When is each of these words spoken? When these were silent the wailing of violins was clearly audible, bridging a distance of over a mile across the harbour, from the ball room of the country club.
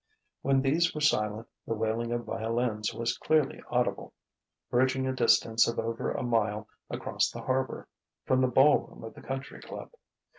When 0.41 0.63
these 0.63 0.95
were 0.95 1.01
silent 1.01 1.47
the 1.67 1.75
wailing 1.75 2.11
of 2.11 2.25
violins 2.25 2.91
was 2.91 3.19
clearly 3.19 3.61
audible, 3.69 4.15
bridging 4.71 5.05
a 5.05 5.13
distance 5.13 5.67
of 5.67 5.77
over 5.77 6.11
a 6.11 6.23
mile 6.23 6.67
across 6.89 7.29
the 7.29 7.41
harbour, 7.43 7.87
from 8.25 8.41
the 8.41 8.47
ball 8.47 8.79
room 8.79 9.03
of 9.03 9.13
the 9.13 9.21
country 9.21 9.61
club. 9.61 9.91